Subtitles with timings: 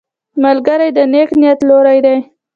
[0.43, 2.17] ملګری د نیک نیت لور دی